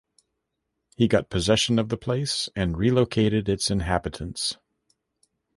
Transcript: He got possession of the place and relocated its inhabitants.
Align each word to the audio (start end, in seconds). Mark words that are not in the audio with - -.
He 0.97 1.07
got 1.07 1.29
possession 1.29 1.77
of 1.77 1.89
the 1.89 1.95
place 1.95 2.49
and 2.55 2.75
relocated 2.75 3.47
its 3.47 3.69
inhabitants. 3.69 4.57